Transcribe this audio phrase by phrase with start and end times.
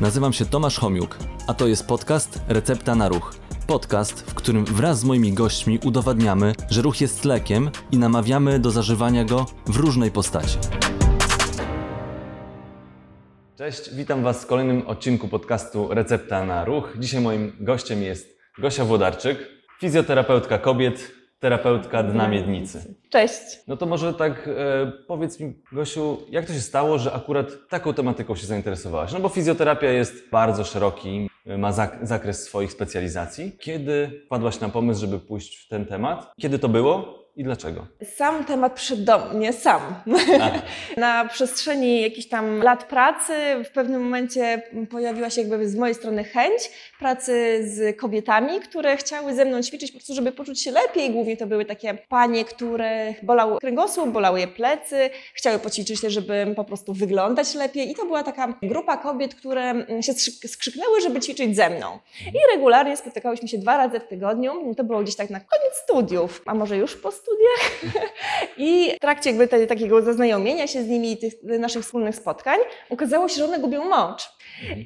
[0.00, 3.34] Nazywam się Tomasz Homiuk, a to jest podcast Recepta na Ruch.
[3.66, 8.70] Podcast, w którym wraz z moimi gośćmi udowadniamy, że ruch jest lekiem i namawiamy do
[8.70, 10.58] zażywania go w różnej postaci.
[13.58, 16.92] Cześć, witam Was w kolejnym odcinku podcastu Recepta na Ruch.
[16.98, 19.38] Dzisiaj moim gościem jest Gosia Włodarczyk,
[19.80, 22.94] fizjoterapeutka kobiet, terapeutka dna miednicy.
[23.10, 23.42] Cześć.
[23.68, 27.94] No to może tak e, powiedz mi, Gosiu, jak to się stało, że akurat taką
[27.94, 29.12] tematyką się zainteresowałaś?
[29.12, 33.52] No bo fizjoterapia jest bardzo szeroki, e, ma zak zakres swoich specjalizacji.
[33.58, 36.32] Kiedy wpadłaś na pomysł, żeby pójść w ten temat?
[36.40, 37.86] Kiedy to było i dlaczego?
[38.16, 39.80] Sam temat przyszedł do mnie sam.
[40.96, 43.32] Na przestrzeni jakichś tam lat pracy
[43.64, 49.34] w pewnym momencie pojawiła się jakby z mojej strony chęć pracy z kobietami, które chciały
[49.34, 51.10] ze mną ćwiczyć po prostu, żeby poczuć się lepiej.
[51.10, 56.52] Głównie to były takie panie, które bolały kręgosłup, bolały je plecy, chciały poćwiczyć też, żeby
[56.56, 57.90] po prostu wyglądać lepiej.
[57.90, 60.12] I to była taka grupa kobiet, które się
[60.48, 61.98] skrzyknęły, żeby ćwiczyć ze mną.
[62.26, 64.74] I regularnie spotykałyśmy się dwa razy w tygodniu.
[64.76, 67.94] To było gdzieś tak na koniec studiów, a może już po studiach.
[68.56, 72.58] I w trakcie jakby te, takiego zaznajomienia się z nimi i tych naszych wspólnych spotkań
[72.90, 74.28] okazało się, że one gubią mocz.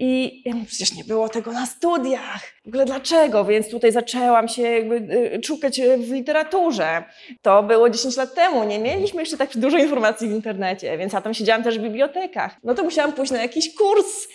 [0.01, 2.43] I ja mówię, przecież nie było tego na studiach.
[2.65, 3.45] W ogóle dlaczego?
[3.45, 7.05] Więc tutaj zaczęłam się jakby y, szukać w literaturze.
[7.43, 8.65] To było 10 lat temu.
[8.65, 12.57] Nie mieliśmy jeszcze tak dużo informacji w internecie, więc ja tam siedziałam też w bibliotekach.
[12.65, 14.29] No to musiałam pójść na jakiś kurs.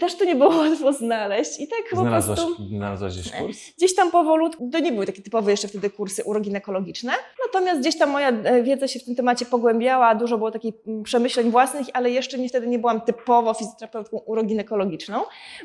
[0.00, 1.60] Też to nie było łatwo znaleźć.
[1.60, 2.68] I tak Znalazłaś, po prostu...
[2.68, 3.58] znalazłaś gdzieś kurs?
[3.76, 7.12] Gdzieś tam powolutku, to nie były takie typowe jeszcze wtedy kursy uroginekologiczne,
[7.46, 11.02] natomiast gdzieś tam moja e, wiedza się w tym temacie pogłębiała, dużo było takich mm,
[11.02, 15.22] przemyśleń własnych, ale jeszcze nie wtedy nie byłam typowo fizjoterapeutką uroginekologiczną.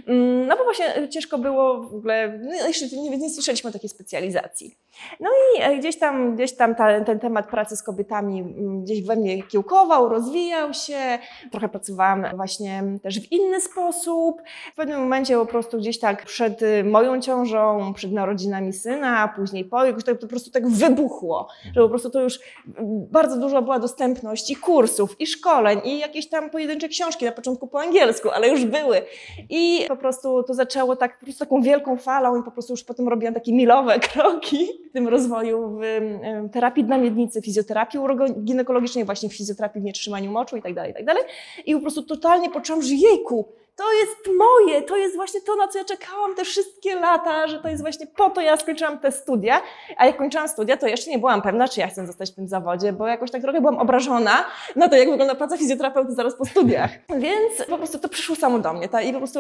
[0.08, 3.90] Mm, no bo właśnie ciężko było w ogóle, no jeszcze nie, nie słyszeliśmy o takiej
[3.90, 4.78] specjalizacji.
[5.20, 9.04] No i e, gdzieś tam, gdzieś tam ta, ten temat pracy z kobietami mm, gdzieś
[9.04, 11.20] we mnie kiełkował, rozwijał się.
[11.52, 14.42] Trochę pracowałam właśnie też w inny sposób.
[14.74, 19.66] W pewnym momencie po prostu gdzieś tak przed y, moją ciążą, przed narodzinami syna, później
[19.66, 23.62] po, jakoś tak po prostu tak wybuchło, że po prostu to już mm, bardzo dużo
[23.62, 28.30] była dostępność i kursów, i szkoleń, i jakieś tam pojedyncze książki, na początku po angielsku,
[28.30, 29.02] ale już były.
[29.50, 32.84] I po prostu to zaczęło tak, po prostu taką wielką falą i po prostu już
[32.84, 39.30] potem robiłam takie milowe kroki w tym rozwoju w terapii dna miednicy, fizjoterapii uroginekologicznej, właśnie
[39.30, 41.24] w fizjoterapii w nietrzymaniu moczu i tak dalej, i tak dalej.
[41.66, 43.46] I po prostu totalnie poczułam, że jejku,
[43.78, 47.60] to jest moje, to jest właśnie to, na co ja czekałam te wszystkie lata, że
[47.60, 49.62] to jest właśnie po to ja skończyłam te studia.
[49.98, 52.48] A jak kończyłam studia, to jeszcze nie byłam pewna, czy ja chcę zostać w tym
[52.48, 54.46] zawodzie, bo jakoś tak trochę byłam obrażona
[54.76, 56.92] na to, jak wygląda praca fizjoterapeuty zaraz po studiach.
[57.20, 58.90] Więc po prostu to przyszło samo do mnie.
[58.90, 59.40] Ta, I po prostu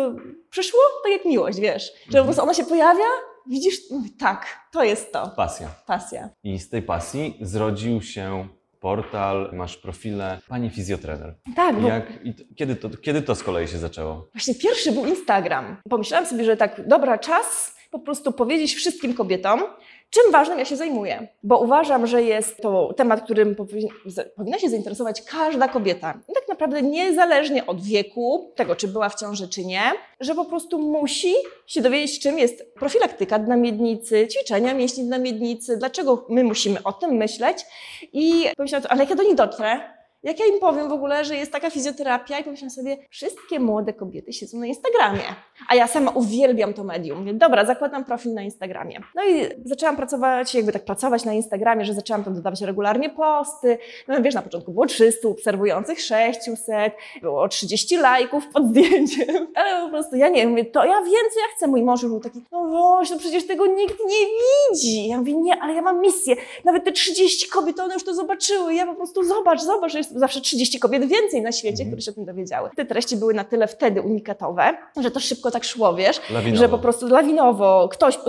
[0.49, 3.05] przyszło tak jak miłość, wiesz, że po prostu ona się pojawia,
[3.47, 3.75] widzisz,
[4.19, 5.31] tak, to jest to.
[5.35, 5.67] Pasja.
[5.85, 6.29] Pasja.
[6.43, 8.47] I z tej pasji zrodził się
[8.79, 11.35] portal, masz profile Pani Fizjotrener.
[11.55, 14.27] Tak, bo Jak, i kiedy, to, kiedy to z kolei się zaczęło?
[14.33, 15.77] właśnie pierwszy był Instagram.
[15.89, 19.63] Pomyślałam sobie, że tak, dobra, czas po prostu powiedzieć wszystkim kobietom,
[20.09, 21.27] czym ważnym ja się zajmuję.
[21.43, 23.55] Bo uważam, że jest to temat, którym
[24.35, 26.19] powinna się zainteresować każda kobieta.
[26.29, 29.81] I tak naprawdę niezależnie od wieku, tego czy była w ciąży, czy nie,
[30.19, 31.33] że po prostu musi
[31.67, 36.93] się dowiedzieć, czym jest profilaktyka dna miednicy, ćwiczenia mięśni dna miednicy, dlaczego my musimy o
[36.93, 37.65] tym myśleć.
[38.13, 41.35] I pomyślałam, ale jak ja do nich dotrę, jak ja im powiem w ogóle, że
[41.35, 45.23] jest taka fizjoterapia i pomyślałam sobie, wszystkie młode kobiety siedzą na Instagramie,
[45.69, 47.19] a ja sama uwielbiam to medium.
[47.19, 48.99] Mówię, dobra, zakładam profil na Instagramie.
[49.15, 53.77] No i zaczęłam pracować, jakby tak pracować na Instagramie, że zaczęłam tam dodawać regularnie posty.
[54.07, 59.89] No wiesz, na początku było 300 obserwujących, 600, było 30 lajków pod zdjęciem, ale po
[59.89, 61.67] prostu ja nie wiem, to ja więcej ja chcę.
[61.67, 65.07] Mój mąż był taki, no właśnie, no przecież tego nikt nie widzi.
[65.07, 66.35] Ja mówię, nie, ale ja mam misję.
[66.65, 68.73] Nawet te 30 kobiet, one już to zobaczyły.
[68.73, 71.89] Ja po prostu zobacz, zobacz, jest zawsze 30 kobiet więcej na świecie, Mhm.
[71.89, 72.69] które się o tym dowiedziały.
[72.75, 76.57] Te treści były na tyle wtedy unikatowe, że to szybko tak szło, wiesz, Lawinowo.
[76.63, 78.19] że po prostu lawinowo ktoś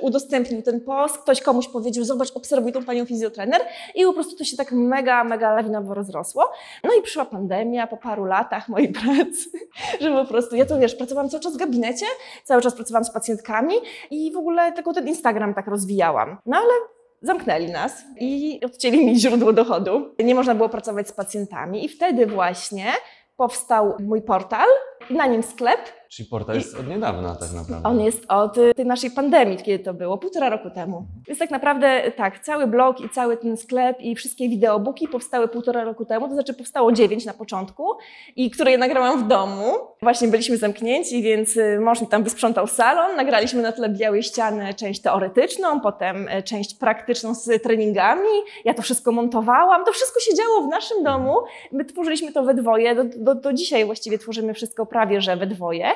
[0.00, 3.60] udostępnił ten post, ktoś komuś powiedział, zobacz, obserwuj tą panią fizjotrener
[3.94, 6.44] i po prostu to się tak mega, mega lawinowo rozrosło.
[6.84, 9.50] No i przyszła pandemia po paru latach mojej pracy,
[10.00, 12.06] że po prostu, ja to wiesz, pracowałam cały czas w gabinecie,
[12.44, 13.74] cały czas pracowałam z pacjentkami
[14.10, 16.36] i w ogóle tylko ten Instagram tak rozwijałam.
[16.46, 16.68] No ale
[17.22, 20.14] zamknęli nas i odcięli mi źródło dochodu.
[20.18, 22.86] Nie można było pracować z pacjentami i wtedy właśnie
[23.36, 24.68] powstał mój portal
[25.10, 25.80] na nim sklep.
[26.08, 27.88] Czyli portal jest od niedawna tak naprawdę.
[27.88, 31.06] On jest od y, tej naszej pandemii, kiedy to było, półtora roku temu.
[31.26, 35.84] Więc tak naprawdę tak, cały blog i cały ten sklep i wszystkie wideobooki powstały półtora
[35.84, 37.86] roku temu, to znaczy powstało dziewięć na początku
[38.36, 39.72] i które je nagrałam w domu.
[40.02, 44.74] Właśnie byliśmy zamknięci, więc y, mąż mi tam wysprzątał salon, nagraliśmy na tle białej ściany
[44.74, 48.28] część teoretyczną, potem y, część praktyczną z treningami.
[48.64, 51.34] Ja to wszystko montowałam, to wszystko się działo w naszym domu.
[51.72, 55.46] My tworzyliśmy to we dwoje, do, do, do dzisiaj właściwie tworzymy wszystko prawie, że we
[55.46, 55.95] dwoje.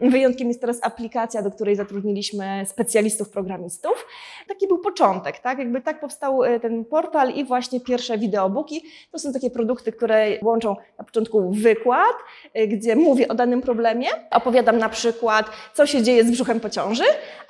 [0.00, 4.06] Wyjątkiem jest teraz aplikacja, do której zatrudniliśmy specjalistów, programistów.
[4.48, 5.58] Taki był początek, tak?
[5.58, 8.82] Jakby tak powstał e, ten portal i właśnie pierwsze wideobooki.
[9.12, 12.14] To są takie produkty, które łączą na początku wykład,
[12.54, 16.70] e, gdzie mówię o danym problemie, opowiadam na przykład, co się dzieje z brzuchem po
[16.70, 17.04] ciąży,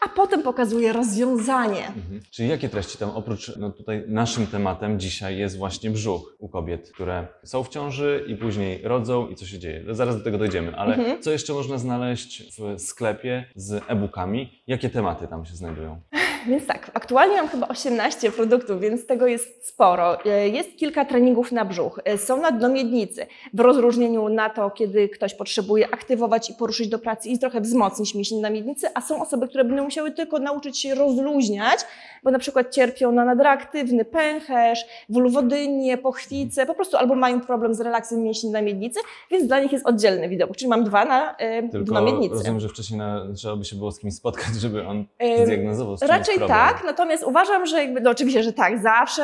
[0.07, 1.87] a potem pokazuję rozwiązanie.
[1.87, 2.21] Mhm.
[2.31, 6.91] Czyli jakie treści tam oprócz, no tutaj naszym tematem dzisiaj jest właśnie brzuch u kobiet,
[6.95, 9.85] które są w ciąży i później rodzą i co się dzieje.
[9.91, 11.23] Zaraz do tego dojdziemy, ale Mhm.
[11.23, 14.63] co jeszcze można znaleźć w sklepie z e-bookami?
[14.67, 16.01] Jakie tematy tam się znajdują?
[16.47, 20.25] Więc tak, aktualnie mam chyba 18 produktów, więc tego jest sporo.
[20.25, 24.71] E, Jest kilka treningów na brzuch, e, są na dno miednicy, w rozróżnieniu na to,
[24.71, 29.01] kiedy ktoś potrzebuje aktywować i poruszyć do pracy i trochę wzmocnić mięśnie na miednicy, a
[29.01, 31.81] są osoby, które będą musiały tylko nauczyć się rozluźniać,
[32.23, 37.81] bo na przykład cierpią na nadreaktywny pęcherz, wulwodynię, pochwicę, po prostu albo mają problem z
[37.81, 39.01] relaksem mięśni na miednicy,
[39.31, 42.35] więc dla nich jest oddzielny widok, czyli mam dwa na dno Tylko miednicy.
[42.35, 45.05] rozumiem, że wcześniej na, trzeba by się było z kimś spotkać, żeby on
[45.45, 46.69] zdiagnozował czym Raczej problem.
[46.69, 49.23] tak, natomiast uważam, że jakby, no oczywiście, że tak, zawsze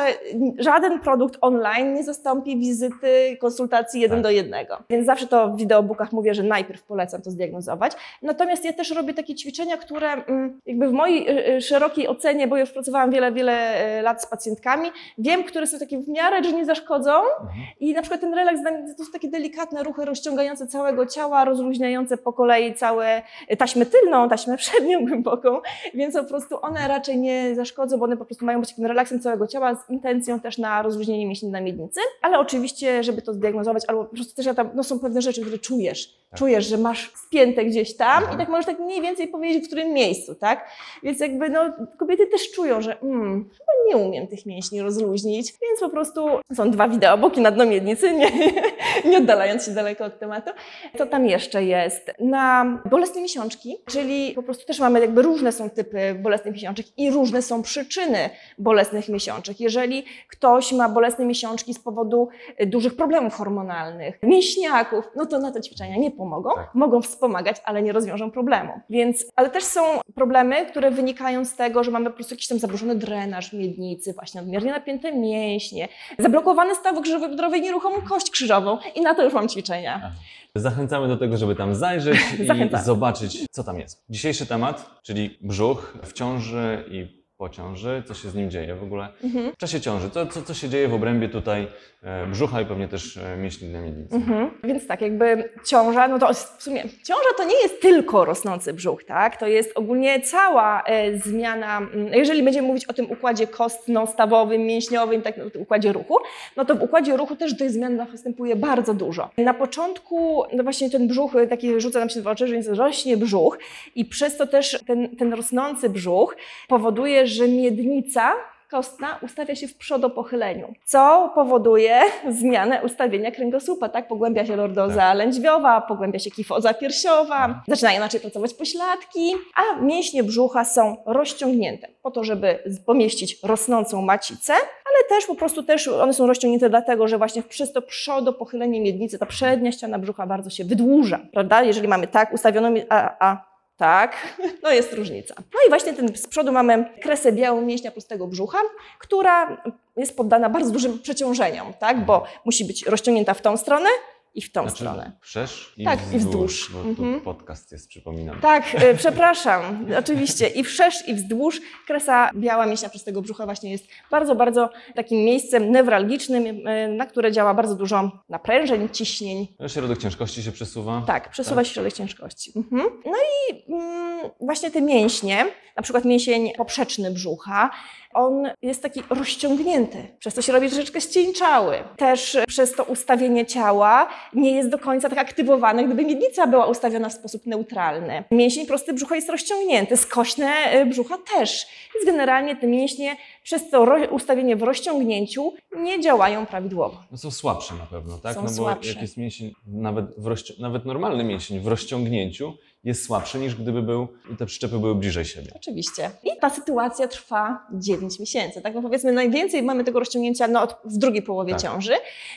[0.59, 4.23] żaden produkt online nie zastąpi wizyty, konsultacji jeden Tak.
[4.23, 4.77] do jednego.
[4.89, 7.91] Więc zawsze to w wideobookach mówię, że najpierw polecam to zdiagnozować.
[8.21, 12.47] Natomiast ja też robię takie ćwiczenia, które mm, jakby w mojej y, y, szerokiej ocenie,
[12.47, 16.43] bo już pracowałam wiele, wiele y, lat z pacjentkami, wiem, które są takie w miarę,
[16.43, 17.49] że nie zaszkodzą Mhm.
[17.79, 18.59] i na przykład ten relaks
[18.97, 23.21] to są takie delikatne ruchy rozciągające całego ciała, rozluźniające po kolei całe
[23.57, 25.61] taśmę tylną, taśmę przednią głęboką,
[25.93, 29.19] więc po prostu one raczej nie zaszkodzą, bo one po prostu mają być takim relaksem
[29.19, 33.83] całego ciała z intencją też na rozluźnienie mięśni na miednicy, ale oczywiście, żeby to zdiagnozować,
[33.87, 36.39] albo po prostu też ja tam, no są pewne rzeczy, które czujesz, Tak.
[36.39, 38.35] czujesz, że masz spięte gdzieś tam Mhm.
[38.35, 40.69] i tak możesz tak mniej więcej powiedzieć, w którym miejscu, tak?
[41.03, 41.59] Więc jakby no,
[41.99, 46.71] kobiety też czują, że mm, chyba nie umiem tych mięśni rozluźnić, więc po prostu są
[46.71, 48.31] dwa wideoboki na dno miednicy, nie,
[49.11, 50.51] nie oddalając się daleko od tematu.
[50.97, 52.11] Co tam jeszcze jest?
[52.19, 57.11] Na bolesne miesiączki, czyli po prostu też mamy jakby różne są typy bolesnych miesiączek i
[57.11, 59.59] różne są przyczyny bolesnych miesiączek.
[59.59, 62.29] Jeżeli ktoś ma bolesne miesiączki z powodu
[62.61, 66.49] y, dużych problemów hormonalnych, mięśniaków, no to na to ćwiczenia nie pomogą.
[66.55, 66.75] Tak.
[66.75, 68.71] Mogą wspomagać, ale nie rozwiążą problemu.
[68.89, 69.81] Więc, ale też są
[70.15, 74.41] problemy, które wynikają z tego, że mamy po prostu jakiś tam zaburzony drenaż miednicy, właśnie
[74.41, 75.87] nadmiernie napięte mięśnie,
[76.19, 80.11] zablokowany stawek żywoodrowy i nieruchomą kość krzyżową i na to już mam ćwiczenia.
[80.55, 84.03] Zachęcamy do tego, żeby tam zajrzeć i zobaczyć, co tam jest.
[84.09, 88.83] Dzisiejszy temat, czyli brzuch w ciąży i po ciąży, co się z nim dzieje w
[88.83, 89.51] ogóle Mhm.
[89.53, 91.67] w czasie ciąży, co, co, co się dzieje w obrębie tutaj
[92.03, 94.15] e, brzucha i pewnie też e, mięśni na miednicy.
[94.15, 94.51] Mhm.
[94.63, 99.03] Więc tak, jakby ciąża, no to w sumie ciąża to nie jest tylko rosnący brzuch,
[99.03, 99.37] tak?
[99.37, 101.81] To jest ogólnie cała e, zmiana,
[102.11, 106.17] jeżeli będziemy mówić o tym układzie kostno-stawowym, mięśniowym, tak, no, tym układzie ruchu,
[106.55, 109.29] no to w układzie ruchu też tych zmian następuje bardzo dużo.
[109.37, 113.17] Na początku, no właśnie ten brzuch, e, taki rzuca nam się w oczy, że rośnie
[113.17, 113.57] brzuch
[113.95, 116.35] i przez to też ten, ten rosnący brzuch
[116.67, 118.33] powoduje, że miednica
[118.71, 122.01] kostna ustawia się w przodopochyleniu, co powoduje
[122.39, 124.07] zmianę ustawienia kręgosłupa, tak?
[124.07, 130.65] Pogłębia się lordoza lędźwiowa, pogłębia się kifoza piersiowa, zaczynają inaczej pracować pośladki, a mięśnie brzucha
[130.65, 136.27] są rozciągnięte po to, żeby pomieścić rosnącą macicę, ale też po prostu też one są
[136.27, 141.19] rozciągnięte dlatego, że właśnie przez to przodopochylenie miednicy, ta przednia ściana brzucha bardzo się wydłuża,
[141.33, 141.63] prawda?
[141.63, 143.46] Jeżeli mamy tak ustawioną, a, a
[143.77, 145.35] tak, no jest różnica.
[145.37, 148.57] No i właśnie ten, z przodu mamy kresę białą mięśnia prostego brzucha,
[148.99, 149.63] która
[149.97, 152.05] jest poddana bardzo dużym przeciążeniom, tak?
[152.05, 153.89] bo musi być rozciągnięta w tą stronę
[154.37, 155.11] i w tą Znaczy, stronę.
[155.21, 156.71] wszerz i Tak, i wzdłuż, wzdłuż.
[156.83, 157.13] bo Mhm.
[157.19, 158.39] tu podcast jest, przypominam.
[158.41, 160.47] Tak, e, przepraszam, oczywiście.
[160.47, 161.61] I wszerz, i wzdłuż.
[161.87, 167.31] Kresa biała mięśnia prostego brzucha właśnie jest bardzo, bardzo takim miejscem newralgicznym, e, na które
[167.31, 169.47] działa bardzo dużo naprężeń, ciśnień.
[169.67, 171.03] Środek ciężkości się przesuwa.
[171.07, 172.51] Tak, przesuwa się środek ciężkości.
[172.55, 172.89] Mhm.
[173.05, 177.69] No i mm, właśnie te mięśnie, na przykład mięsień poprzeczny brzucha,
[178.13, 181.75] on jest taki rozciągnięty, przez to się robi troszeczkę ścieńczały.
[181.97, 187.09] Też przez to ustawienie ciała nie jest do końca tak aktywowany, gdyby miednica była ustawiona
[187.09, 188.23] w sposób neutralny.
[188.31, 191.67] Mięsień prosty brzucha jest rozciągnięty, skośne e, brzucha też.
[191.95, 197.03] Więc generalnie te mięśnie przez to ustawienie w rozciągnięciu nie działają prawidłowo.
[197.11, 198.33] No są słabsze na pewno, tak?
[198.33, 198.89] Są no bo słabsze.
[198.89, 204.07] jak jest mięsień, nawet, w nawet normalny mięsień w rozciągnięciu jest słabszy niż gdyby był,
[204.39, 205.51] te przyczepy były bliżej siebie.
[205.55, 206.11] Oczywiście.
[206.23, 208.61] I ta sytuacja trwa 9 miesięcy.
[208.61, 211.61] Tak, no powiedzmy, najwięcej mamy tego rozciągnięcia no, w drugiej połowie Tak.
[211.61, 211.93] ciąży.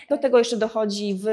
[0.08, 1.26] Do tego jeszcze dochodzi w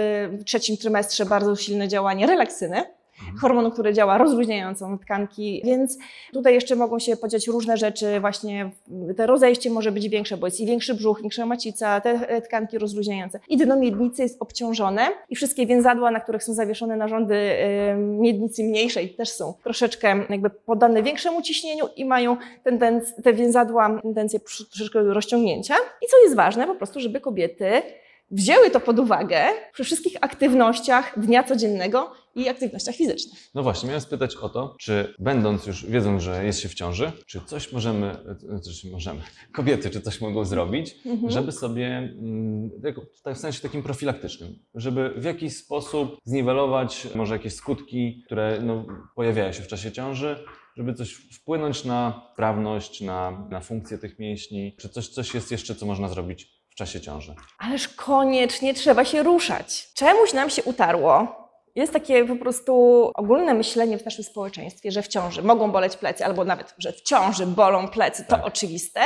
[0.46, 2.97] trzecim trymestrze bardzo silne działanie relaksyny.
[3.42, 5.98] Hormonu, który działa rozluźniająco na tkanki, więc
[6.34, 8.72] tutaj jeszcze mogą się podziać różne rzeczy, właśnie
[9.18, 12.78] te rozejście może być większe, bo jest i większy brzuch, większa macica, te e, tkanki
[12.78, 13.40] rozluźniające.
[13.50, 17.38] I dno miednicy jest obciążone i wszystkie więzadła, na których są zawieszone narządy
[17.98, 24.40] miednicy mniejszej też są troszeczkę jakby poddane większemu ciśnieniu i mają tendenc- te więzadła tendencję
[24.40, 25.76] troszeczkę do rozciągnięcia.
[26.02, 27.72] I co jest ważne, po prostu, żeby kobiety
[28.32, 33.50] wzięły to pod uwagę przy wszystkich aktywnościach dnia codziennego i aktywnościach fizycznych.
[33.56, 37.12] No właśnie, miałem spytać o to, czy będąc już, wiedząc, że jest się w ciąży,
[37.26, 38.16] czy coś możemy,
[38.62, 39.22] coś możemy,
[39.58, 41.32] kobiety, czy coś mogą zrobić, Mhm.
[41.32, 42.70] żeby sobie, mm,
[43.24, 48.86] tak w sensie takim profilaktycznym, żeby w jakiś sposób zniwelować może jakieś skutki, które no,
[49.16, 50.36] pojawiają się w czasie ciąży,
[50.78, 55.76] żeby coś wpłynąć na sprawność, na, na funkcję tych mięśni, czy coś, coś jest jeszcze,
[55.76, 57.36] co można zrobić czasie ciąży.
[57.60, 59.90] Ależ koniecznie trzeba się ruszać.
[59.94, 61.28] Czemuś nam się utarło.
[61.76, 62.74] Jest takie po prostu
[63.16, 67.02] ogólne myślenie w naszym społeczeństwie, że w ciąży mogą boleć plecy, albo nawet, że w
[67.02, 68.46] ciąży bolą plecy, to Tak.
[68.46, 69.02] oczywiste.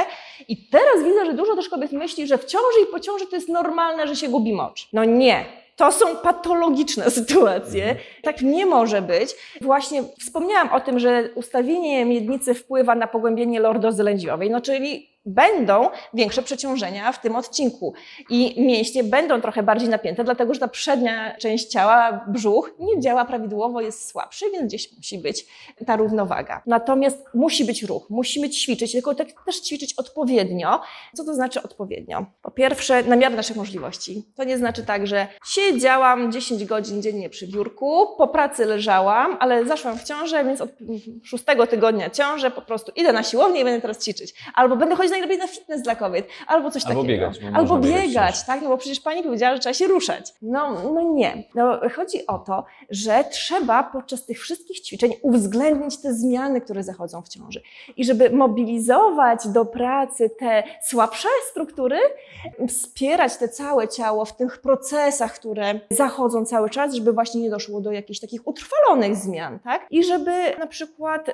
[0.48, 3.36] I teraz widzę, że dużo też kobiet myśli, że w ciąży i po ciąży to
[3.36, 4.88] jest normalne, że się gubi mocz.
[4.94, 5.46] No nie.
[5.76, 7.96] To są patologiczne sytuacje.
[8.24, 9.30] Tak nie może być.
[9.62, 15.90] Właśnie wspomniałam o tym, że ustawienie miednicy wpływa na pogłębienie lordozy lędźwiowej, no czyli będą
[16.14, 17.94] większe przeciążenia w tym odcinku
[18.30, 23.26] i mięśnie będą trochę bardziej napięte, dlatego że ta przednia część ciała, brzuch, nie działa
[23.26, 25.46] prawidłowo, jest słabszy, więc gdzieś musi być
[25.86, 26.62] ta równowaga.
[26.66, 30.82] Natomiast musi być ruch, musimy ćwiczyć, tylko tak też ćwiczyć odpowiednio.
[31.16, 32.26] Co to znaczy odpowiednio?
[32.42, 34.24] Po pierwsze, na miarę naszych możliwości.
[34.36, 39.66] To nie znaczy tak, że siedziałam 10 godzin dziennie przy biurku, po pracy leżałam, ale
[39.66, 40.70] zaszłam w ciążę, więc od
[41.24, 44.34] szóstego tygodnia ciążę po prostu idę na siłownię i będę teraz ćwiczyć.
[44.54, 47.14] Albo będę chodzić najlepiej na fitness dla kobiet, albo coś Albo takiego.
[47.14, 48.62] biegać, bo Albo biegać biegać, tak?
[48.62, 50.34] No bo przecież pani powiedziała, że trzeba się ruszać.
[50.42, 51.44] No, no nie.
[51.56, 57.22] No, chodzi o to, że trzeba podczas tych wszystkich ćwiczeń uwzględnić te zmiany, które zachodzą
[57.22, 57.62] w ciąży.
[57.98, 61.98] I żeby mobilizować do pracy te słabsze struktury,
[62.68, 67.82] wspierać te całe ciało w tych procesach, które zachodzą cały czas, żeby właśnie nie doszło
[67.82, 69.88] do jakichś takich utrwalonych zmian, tak?
[69.90, 71.32] I żeby na przykład,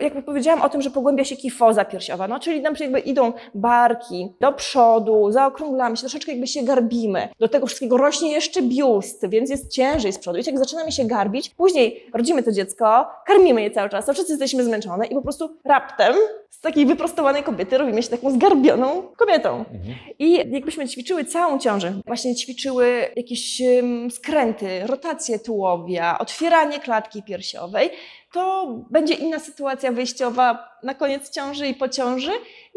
[0.00, 3.32] jak powiedziałam o tym, że pogłębia się kifoza piersiowa, no czyli na przykład jakby idą
[3.54, 7.28] barki do przodu, zaokrąglamy się, troszeczkę jakby się garbimy.
[7.38, 10.38] Do tego wszystkiego rośnie jeszcze biust, więc jest ciężej z przodu.
[10.38, 14.32] I jak zaczynamy się garbić, później rodzimy to dziecko, karmimy je cały czas, to wszyscy
[14.32, 16.14] jesteśmy zmęczone i po prostu raptem
[16.50, 19.58] z takiej wyprostowanej kobiety robimy się taką zgarbioną kobietą.
[19.58, 19.94] Mhm.
[20.18, 27.90] I jakbyśmy ćwiczyły całą ciążę, właśnie ćwiczyły jakieś em, skręty, rotację tułowia, otwieranie klatki piersiowej,
[28.32, 32.30] to będzie inna sytuacja wyjściowa na koniec ciąży i po ciąży,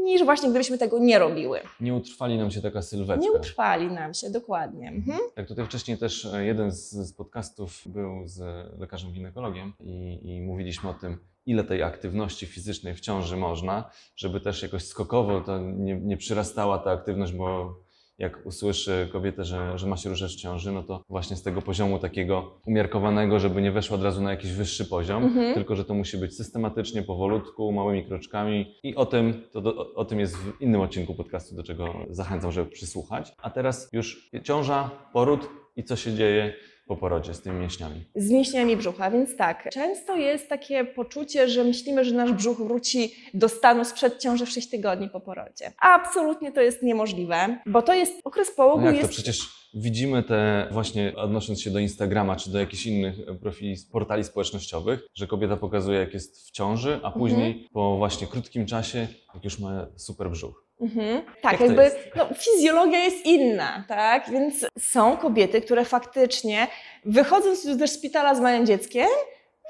[0.04, 1.60] niż właśnie gdybyśmy tego nie robiły.
[1.82, 3.24] Nie utrwali nam się taka sylwetka.
[3.24, 4.88] Nie utrwali nam się, dokładnie.
[4.88, 5.20] Mhm.
[5.36, 8.40] Tak, tutaj wcześniej też e, jeden z, z podcastów był z
[8.80, 14.42] lekarzem ginekologiem i, i mówiliśmy o tym, ile tej aktywności fizycznej w ciąży można, żeby
[14.42, 17.76] też jakoś skokowo to nie, nie przyrastała ta aktywność, bo
[18.20, 21.62] jak usłyszy kobietę, że, że ma się ruszać w ciąży, no to właśnie z tego
[21.62, 25.54] poziomu takiego umiarkowanego, żeby nie weszła od razu na jakiś wyższy poziom, Mhm.
[25.54, 30.06] tylko że to musi być systematycznie, powolutku, małymi kroczkami i o tym, to do, o
[30.06, 33.34] tym jest w innym odcinku podcastu, do czego zachęcam, żeby przysłuchać.
[33.42, 36.54] A teraz już ciąża, poród i co się dzieje
[36.90, 38.06] po porodzie z tymi mięśniami.
[38.16, 39.70] Z mięśniami brzucha, więc tak.
[39.74, 44.50] Często jest takie poczucie, że myślimy, że nasz brzuch wróci do stanu sprzed ciąży w
[44.50, 45.72] 6 tygodni po porodzie.
[45.82, 49.40] Absolutnie to jest niemożliwe, bo to jest okres połogu No jak to jest przecież
[49.74, 55.28] widzimy te właśnie odnosząc się do Instagrama czy do jakichś innych profili, portali społecznościowych, że
[55.28, 57.14] kobieta pokazuje jak jest w ciąży, Mhm.
[57.14, 60.69] a później po właśnie krótkim czasie jak już ma super brzuch.
[60.82, 61.22] Mhm.
[61.42, 61.98] Tak, Jak jakby jest?
[62.16, 64.30] no, fizjologia jest inna, tak?
[64.30, 66.68] Więc są kobiety, które faktycznie
[67.06, 69.08] wychodząc ze szpitala z małym dzieckiem,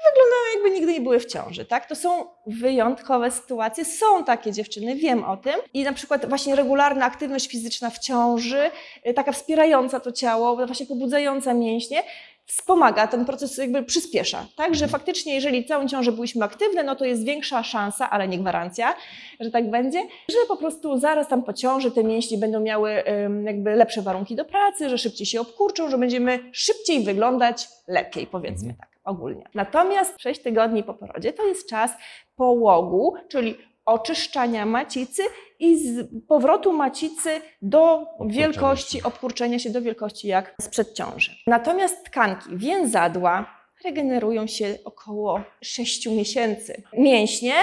[0.04, 1.86] wyglądają jakby nigdy nie były w ciąży, tak?
[1.86, 5.54] To są wyjątkowe sytuacje, są takie dziewczyny, wiem o tym.
[5.74, 8.70] I na przykład właśnie regularna aktywność fizyczna w ciąży,
[9.06, 12.02] y, taka wspierająca to ciało, właśnie pobudzająca mięśnie,
[12.50, 14.74] wspomaga, ten proces jakby przyspiesza, tak?
[14.74, 18.94] Że faktycznie jeżeli całą ciążę byliśmy aktywne, no to jest większa szansa, ale nie gwarancja,
[19.40, 23.02] że tak będzie, że po prostu zaraz tam po ciąży te mięśnie będą miały
[23.44, 28.70] jakby lepsze warunki do pracy, że szybciej się obkurczą, że będziemy szybciej wyglądać lepiej, powiedzmy
[28.70, 28.78] Mhm.
[28.78, 29.44] tak ogólnie.
[29.54, 31.90] Natomiast 6 tygodni po porodzie to jest czas
[32.36, 35.22] połogu, czyli oczyszczania macicy
[35.60, 37.30] i z powrotu macicy
[37.62, 41.30] do wielkości, obkurczenia się do wielkości jak sprzed ciąży.
[41.46, 46.82] Natomiast tkanki więzadła regenerują się około 6 miesięcy.
[46.98, 47.54] Mięśnie,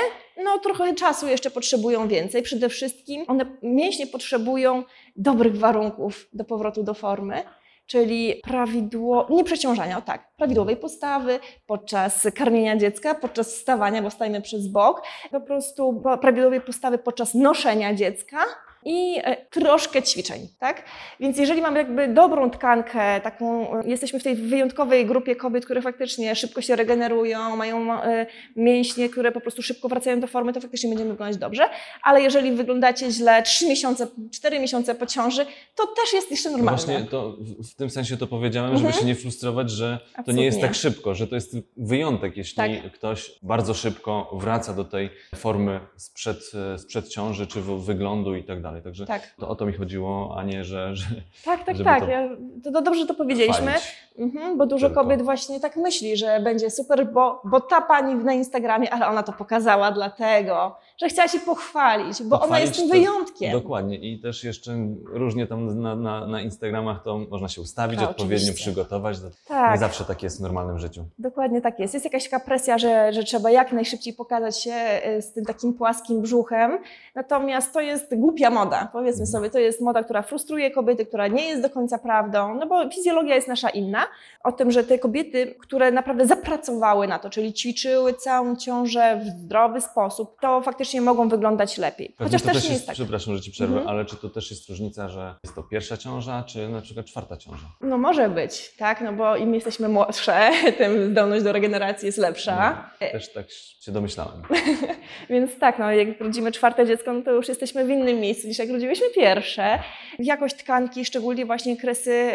[0.43, 2.41] no trochę czasu jeszcze potrzebują więcej.
[2.41, 4.83] Przede wszystkim one, mięśnie potrzebują
[5.15, 7.43] dobrych warunków do powrotu do formy,
[7.87, 14.41] czyli prawidło, nie przeciążania, o tak, prawidłowej postawy podczas karmienia dziecka, podczas wstawania, bo stajemy
[14.41, 15.01] przez bok,
[15.31, 18.37] po prostu prawidłowej postawy podczas noszenia dziecka
[18.85, 20.83] i e, troszkę ćwiczeń, tak?
[21.19, 25.81] Więc jeżeli mamy jakby dobrą tkankę, taką, e, jesteśmy w tej wyjątkowej grupie kobiet, które
[25.81, 30.61] faktycznie szybko się regenerują, mają e, mięśnie, które po prostu szybko wracają do formy, to
[30.61, 31.69] faktycznie będziemy wyglądać dobrze,
[32.03, 36.81] ale jeżeli wyglądacie źle 3 miesiące, 4 miesiące po ciąży, to też jest jeszcze normalne.
[36.81, 37.37] No właśnie to,
[37.71, 39.01] w tym sensie to powiedziałem, żeby Mhm.
[39.01, 40.33] się nie frustrować, że to Absolutnie.
[40.33, 42.91] nie jest tak szybko, że to jest wyjątek, jeśli Tak.
[42.93, 46.37] ktoś bardzo szybko wraca do tej formy sprzed,
[46.77, 48.76] sprzed ciąży, czy wyglądu i tak dalej.
[48.81, 51.05] Także Tak, to o to mi chodziło, a nie, że, że
[51.45, 52.03] tak, tak, tak.
[52.03, 52.29] to Ja,
[52.63, 53.73] to, to dobrze, to powiedzieliśmy.
[54.17, 55.03] Mhm, bo dużo Tylko.
[55.03, 59.23] kobiet właśnie tak myśli, że będzie super, bo, bo ta pani na Instagramie, ale ona
[59.23, 63.51] to pokazała dlatego, że chciała się pochwalić, bo ona jest tym Pochwalić wyjątkiem.
[63.51, 63.97] Dokładnie.
[63.97, 64.71] I też jeszcze
[65.05, 68.53] różnie tam na, na, na Instagramach to można się ustawić, Tak, odpowiednio oczywiście.
[68.63, 69.19] przygotować.
[69.19, 69.71] To Tak.
[69.71, 71.05] Nie zawsze tak jest w normalnym życiu.
[71.19, 71.93] Dokładnie tak jest.
[71.93, 75.73] Jest jakaś taka presja, że, że trzeba jak najszybciej pokazać się e, z tym takim
[75.73, 76.77] płaskim brzuchem.
[77.15, 79.31] Natomiast to jest głupia moda, powiedzmy Mhm.
[79.31, 79.49] sobie.
[79.49, 83.35] To jest moda, która frustruje kobiety, która nie jest do końca prawdą, no bo fizjologia
[83.35, 84.03] jest nasza inna.
[84.43, 89.27] O tym, że te kobiety, które naprawdę zapracowały na to, czyli ćwiczyły całą ciążę w
[89.27, 92.09] zdrowy sposób, to faktycznie mogą wyglądać lepiej.
[92.09, 92.93] Pewnie Chociaż to też też nie jest, jest tak.
[92.93, 93.89] przepraszam, że ci przerwę, Mhm.
[93.95, 97.37] ale czy to też jest różnica, że jest to pierwsza ciąża, czy na przykład czwarta
[97.37, 97.65] ciąża?
[97.81, 102.87] No może być, tak, no bo im jesteśmy młodsze, tym zdolność do regeneracji jest lepsza.
[103.01, 104.41] No, też tak się domyślałem.
[105.29, 108.59] Więc tak, no, jak rodzimy czwarte dziecko, no to już jesteśmy w innym miejscu niż
[108.59, 109.79] jak rodziłyśmy pierwsze.
[110.19, 112.31] Jakość tkanki, szczególnie właśnie kresy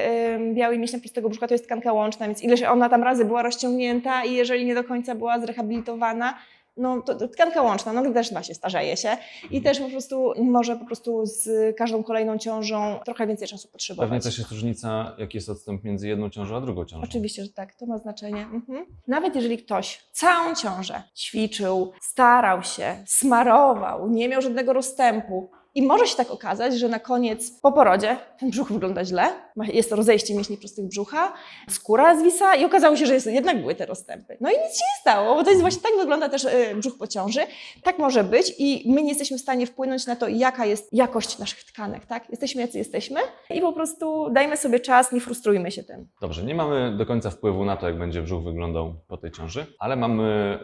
[0.54, 4.25] białej mięśnia prostego brzucha, to jest tkanka łączna, więc ileś ona tam razy była rozciągnięta
[4.25, 6.35] i jeżeli nie do końca była zrehabilitowana,
[6.76, 9.16] no to, to tkanka łączna, no też ma się, starzeje się
[9.50, 14.09] i też po prostu może po prostu z każdą kolejną ciążą trochę więcej czasu potrzebować.
[14.09, 17.02] Pewnie też jest różnica, jaki jest odstęp między jedną ciążą a drugą ciążą.
[17.02, 18.42] Oczywiście, że tak, to ma znaczenie.
[18.42, 18.87] Mhm.
[19.09, 26.06] Nawet jeżeli ktoś całą ciążę ćwiczył, starał się, smarował, nie miał żadnego rozstępu i może
[26.06, 30.56] się tak okazać, że na koniec po porodzie ten brzuch wygląda źle, jest rozejście mięśni
[30.56, 31.32] prostych brzucha,
[31.70, 34.36] skóra zwisa i okazało się, że jest, jednak były te rozstępy.
[34.40, 36.98] No i nic się nie stało, bo to jest właśnie tak wygląda też e, brzuch
[36.98, 37.40] po ciąży.
[37.82, 41.38] Tak może być i my nie jesteśmy w stanie wpłynąć na to, jaka jest jakość
[41.38, 42.30] naszych tkanek, tak?
[42.30, 46.08] Jesteśmy jacy jesteśmy i po prostu dajmy sobie czas, nie frustrujmy się tym.
[46.20, 49.66] Dobrze, nie mamy do końca wpływu na to, jak będzie brzuch wyglądał po tej ciąży,
[49.78, 50.58] ale mamy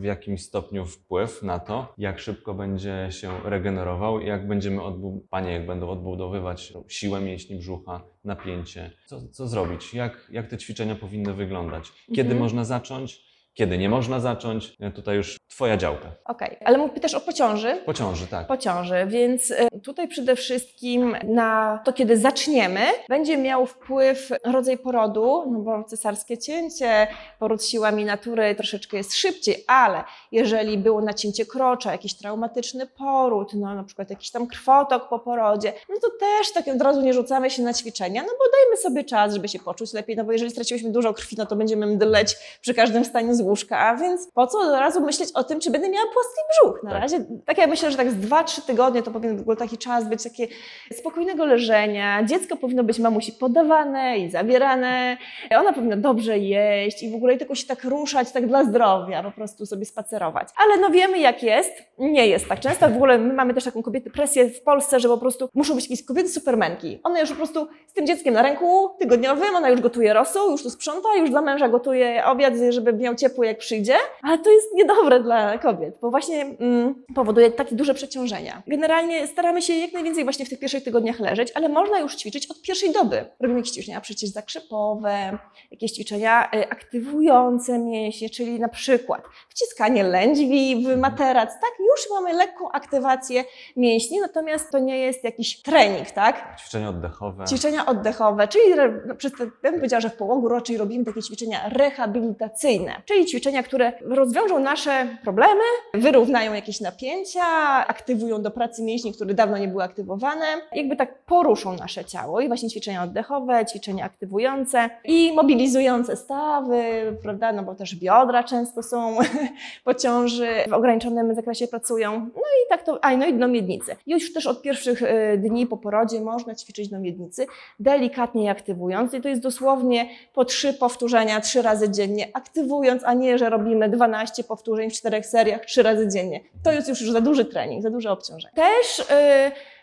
[0.00, 5.52] w- jakimś stopniu wpływ na to, jak szybko będzie się regenerował, jak będziemy odbu- panie,
[5.52, 8.90] jak będą odbudowywać siłę mięśni brzucha, napięcie.
[9.06, 9.94] Co, co zrobić?
[9.94, 11.92] Jak, jak te ćwiczenia powinny wyglądać?
[12.06, 12.38] Kiedy Mhm.
[12.38, 13.33] można zacząć?
[13.54, 14.76] Kiedy nie można zacząć?
[14.80, 16.12] E, Tutaj już Twoja działka.
[16.24, 17.76] Okej, ale mógł pytasz o pociąży?
[17.86, 18.46] Po ciąży, tak.
[18.46, 24.78] Po ciąży, więc e, tutaj przede wszystkim na to, kiedy zaczniemy, będzie miał wpływ rodzaj
[24.78, 27.06] porodu, no bo cesarskie cięcie,
[27.38, 33.74] poród siłami natury troszeczkę jest szybciej, ale jeżeli było nacięcie krocza, jakiś traumatyczny poród, no
[33.74, 37.50] na przykład jakiś tam krwotok po porodzie, no to też tak od razu nie rzucamy
[37.50, 40.50] się na ćwiczenia, no bo dajmy sobie czas, żeby się poczuć lepiej, no bo jeżeli
[40.50, 44.46] straciłyśmy dużo krwi, no to będziemy mdleć przy każdym wstaniu z łóżka, a więc po
[44.46, 46.82] co od razu myśleć o tym, czy będę miała płaski brzuch?
[46.82, 47.00] Na Tak.
[47.02, 50.08] razie, tak ja myślę, że tak z 2-3 tygodnie to powinien w ogóle taki czas
[50.08, 50.46] być takie
[50.92, 52.24] spokojnego leżenia.
[52.24, 55.16] Dziecko powinno być mamusi podawane i zabierane.
[55.58, 59.30] Ona powinna dobrze jeść i w ogóle tylko się tak ruszać, tak dla zdrowia, po
[59.30, 60.48] prostu sobie spacerować.
[60.64, 62.88] Ale no wiemy jak jest, nie jest tak często.
[62.88, 65.84] W ogóle my mamy też taką kobietę, presję w Polsce, że po prostu muszą być
[65.90, 67.00] jakieś kobiety supermenki.
[67.04, 70.62] One już po prostu z tym dzieckiem na ręku tygodniowym, ona już gotuje rosół, już
[70.62, 73.96] tu sprząta, już dla męża gotuje obiad, żeby miał ciepło jak przyjdzie.
[74.22, 78.62] Ale to jest niedobre dla kobiet, bo właśnie mm, powoduje takie duże przeciążenia.
[78.66, 82.50] Generalnie staramy się jak najwięcej właśnie w tych pierwszych tygodniach leżeć, ale można już ćwiczyć
[82.50, 83.24] od pierwszej doby.
[83.40, 85.38] Robimy jakieś ćwiczenia przeciwzakrzepowe,
[85.70, 91.70] jakieś ćwiczenia y, aktywujące mięśnie, czyli na przykład wciskanie lędźwi w materac, tak?
[91.78, 93.44] Już mamy lekką aktywację
[93.76, 96.56] mięśni, natomiast to nie jest jakiś trening, tak?
[96.60, 97.44] Ćwiczenia oddechowe.
[97.44, 98.64] Ćwiczenia oddechowe, czyli
[99.06, 103.23] no, przez te, ja bym powiedziała, że w połogu raczej robimy takie ćwiczenia rehabilitacyjne, czyli
[103.24, 105.62] ćwiczenia, które rozwiążą nasze problemy,
[105.94, 107.44] wyrównają jakieś napięcia,
[107.86, 112.40] aktywują do pracy mięśni, które dawno nie były aktywowane, jakby tak poruszą nasze ciało.
[112.40, 116.82] I właśnie ćwiczenia oddechowe, ćwiczenia aktywujące i mobilizujące stawy,
[117.22, 119.16] prawda, no bo też biodra często są
[119.84, 123.96] po ciąży, w ograniczonym zakresie pracują, no i tak to, a no i dno miednicy.
[124.06, 127.46] Już też od pierwszych e, dni po porodzie można ćwiczyć dno miednicy,
[127.80, 129.14] delikatnie aktywując.
[129.14, 133.88] I to jest dosłownie po trzy powtórzenia trzy razy dziennie, aktywując, a nie, że robimy
[133.88, 136.40] 12 powtórzeń w czterech seriach trzy razy dziennie.
[136.64, 138.54] To jest już, za duży trening, za duże obciążenie.
[138.54, 139.04] Też y,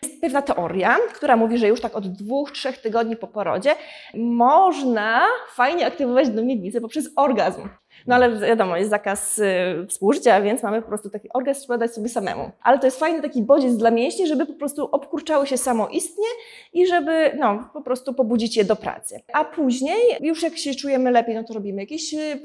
[0.02, 3.74] Jest pewna teoria, która mówi, że już tak od dwóch, trzech tygodni po porodzie
[4.14, 5.22] można
[5.54, 7.68] fajnie aktywować do miednicy poprzez orgazm.
[8.06, 11.94] No ale wiadomo, jest zakaz y, współżycia, więc mamy po prostu taki orgazm, trzeba dać
[11.94, 12.50] sobie samemu.
[12.62, 16.26] Ale to jest fajny taki bodziec dla mięśni, żeby po prostu obkurczały się samoistnie
[16.72, 19.20] i żeby no, po prostu pobudzić je do pracy.
[19.32, 22.40] A później, już jak się czujemy lepiej, no to robimy jakieś y,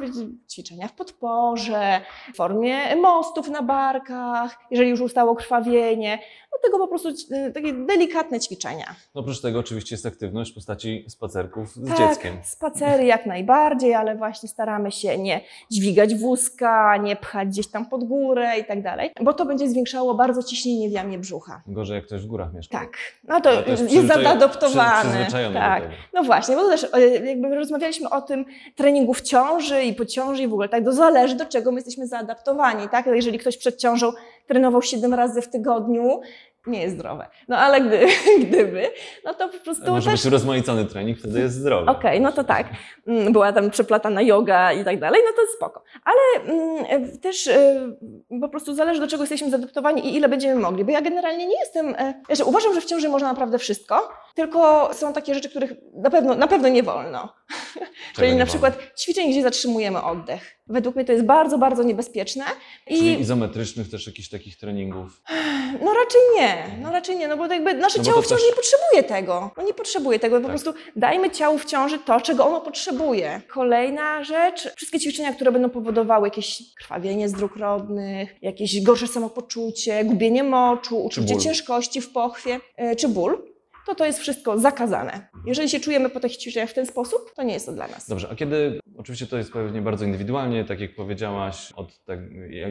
[0.51, 2.01] ćwiczenia w podporze,
[2.33, 6.19] w formie mostów na barkach, jeżeli już ustało krwawienie.
[6.51, 8.95] Do tego po prostu y, takie delikatne ćwiczenia.
[9.15, 12.37] No oprócz tego oczywiście jest aktywność w postaci spacerków z tak, dzieckiem.
[12.43, 15.41] spacery jak najbardziej, ale właśnie staramy się nie
[15.71, 20.15] dźwigać wózka, nie pchać gdzieś tam pod górę i tak dalej, bo to będzie zwiększało
[20.15, 21.61] bardzo ciśnienie w jamie brzucha.
[21.67, 22.79] Gorzej jak ktoś w górach mieszka.
[22.79, 22.89] Tak,
[23.27, 25.27] no to to jest jest zaadoptowane.
[25.53, 25.83] tak.
[26.13, 30.05] No właśnie, bo to też e, jakby rozmawialiśmy o tym treningu w ciąży i po
[30.05, 33.05] ciąży i w ogóle, tak, to zależy do czego my jesteśmy zaadaptowani, tak?
[33.05, 34.11] Jeżeli ktoś przed ciążą
[34.47, 36.21] trenował 7 razy w tygodniu,
[36.67, 37.27] nie jest zdrowe.
[37.47, 38.07] No ale gdy,
[38.47, 38.89] gdyby,
[39.25, 40.19] no to po prostu Może też...
[40.19, 41.91] być urozmaicony trening, wtedy jest zdrowy.
[41.91, 42.67] Okej, no to tak.
[43.07, 45.83] Mm, Była tam przeplatana yoga i tak dalej, no to spoko.
[46.03, 47.91] Ale mm, też e,
[48.41, 50.85] po prostu zależy, do czego jesteśmy zaadaptowani i ile będziemy mogli.
[50.85, 51.95] Bo ja generalnie nie jestem.
[51.97, 56.09] e, Znaczy, uważam, że w ciąży można naprawdę wszystko, tylko są takie rzeczy, których na
[56.09, 57.33] pewno, na pewno nie wolno.
[58.15, 60.57] Czyli na przykład ćwiczeń, gdzie zatrzymujemy oddech.
[60.69, 62.43] Według mnie to jest bardzo, bardzo niebezpieczne.
[62.87, 65.21] Czyli I izometrycznych też jakichś takich treningów.
[65.85, 68.43] no raczej nie, no raczej nie, no bo jakby nasze No ciało to w ciąży
[68.43, 69.51] też- nie potrzebuje tego.
[69.57, 70.51] No nie potrzebuje tego, po Tak.
[70.51, 73.41] prostu dajmy ciału w ciąży to, czego ono potrzebuje.
[73.47, 80.03] Kolejna rzecz, wszystkie ćwiczenia, które będą powodowały jakieś krwawienie z dróg rodnych, jakieś gorsze samopoczucie,
[80.05, 83.56] gubienie moczu, uczucie ciężkości w pochwie, yy, czy ból,
[83.87, 85.27] to to jest wszystko zakazane.
[85.45, 88.09] Jeżeli się czujemy po tych ćwiczeniach w ten sposób, to nie jest to dla nas.
[88.09, 92.19] Dobrze, a kiedy, oczywiście to jest pewnie bardzo indywidualnie, tak jak powiedziałaś, od tak,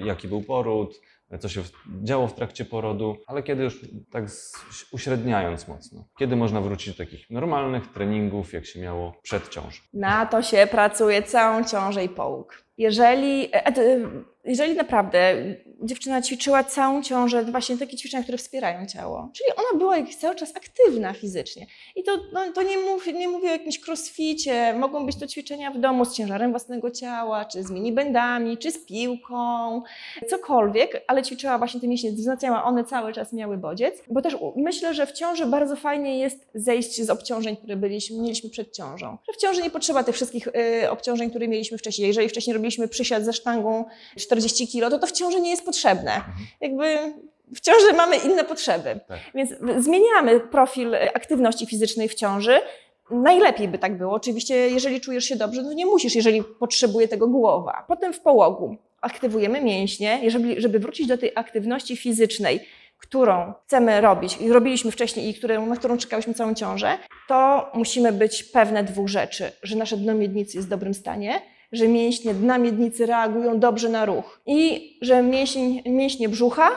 [0.05, 1.01] jaki był poród,
[1.41, 1.63] co się
[2.03, 4.25] działo w trakcie porodu, ale kiedy już tak
[4.93, 9.81] uśredniając mocno, kiedy można wrócić do takich normalnych treningów, jak się miało przed ciążą?
[9.93, 12.65] Na to się pracuje całą ciążę i połóg.
[12.79, 13.73] Jeżeli, e, e,
[14.47, 15.35] jeżeli naprawdę
[15.83, 20.57] dziewczyna ćwiczyła całą ciążę, właśnie takie ćwiczenia, które wspierają ciało, czyli ona była cały czas
[20.57, 21.67] aktywna fizycznie.
[21.97, 25.71] I to, no, to nie, mów, nie mówię o jakimś crossficie, mogą być to ćwiczenia
[25.71, 29.83] w domu z ciężarem własnego ciała, czy z minibędami, czy z piłką,
[30.29, 34.95] cokolwiek, ale ćwiczyła właśnie te mięśnie, wzmacniała, one cały czas miały bodziec, bo też myślę,
[34.95, 39.19] że w ciąży bardzo fajnie jest zejść z obciążeń, które byliśmy, mieliśmy przed ciążą.
[39.35, 42.09] W ciąży nie potrzeba tych wszystkich y, obciążeń, które mieliśmy wcześniej.
[42.09, 43.85] Jeżeli wcześniej robiliśmy przysiad ze sztangą
[44.37, 46.21] 40 kg, to to w ciąży nie jest potrzebne.
[46.61, 46.99] Jakby
[47.55, 49.01] w ciąży mamy inne potrzeby.
[49.09, 49.19] Tak.
[49.35, 52.61] Więc zmieniamy profil aktywności fizycznej w ciąży.
[53.11, 54.13] Najlepiej by tak było.
[54.13, 57.85] Oczywiście, jeżeli czujesz się dobrze, to nie musisz, jeżeli potrzebuje tego głowa.
[57.89, 62.61] Potem w połogu aktywujemy mięśnie, jeżeli, żeby wrócić do tej aktywności fizycznej,
[62.99, 68.13] którą chcemy robić i robiliśmy wcześniej i którą, na którą czekałyśmy całą ciążę, to musimy
[68.13, 72.59] być pewne dwóch rzeczy, że nasze dno miednicy jest w dobrym stanie, że mięśnie dna
[72.59, 76.71] miednicy reagują dobrze na ruch i że mięsień, mięśnie brzucha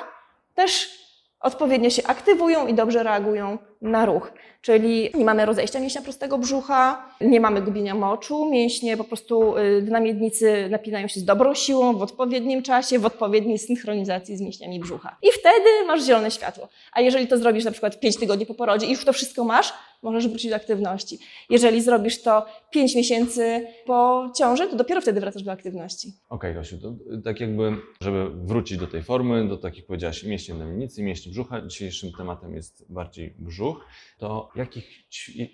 [0.56, 1.00] też
[1.40, 4.32] odpowiednio się aktywują i dobrze reagują na ruch.
[4.62, 9.82] Czyli nie mamy rozejścia mięśnia prostego brzucha, nie mamy gubienia moczu, mięśnie po prostu y,
[9.82, 14.80] dna miednicy napinają się z dobrą siłą, w odpowiednim czasie, w odpowiedniej synchronizacji z mięśniami
[14.80, 15.18] brzucha.
[15.24, 16.68] I wtedy masz zielone światło.
[16.94, 19.74] A jeżeli to zrobisz na przykład 5 tygodni po porodzie i już to wszystko masz,
[20.04, 21.20] możesz wrócić do aktywności.
[21.50, 26.14] Jeżeli zrobisz to 5 miesięcy po ciąży, to dopiero wtedy wracasz do aktywności.
[26.30, 31.04] Okej, Kasiu, to tak jakby, żeby wrócić do tej formy, do takich powiedziałaś mięśnie namiennicy,
[31.04, 33.69] mięśnie brzucha, dzisiejszym tematem jest bardziej brzuch,
[34.18, 34.88] to jakich,